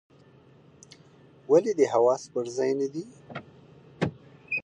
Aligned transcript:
ولي 1.51 1.73
دي 1.79 1.85
حواس 1.93 2.21
پر 2.33 2.45
ځای 2.57 2.71
نه 2.79 2.87
دي؟ 2.93 3.03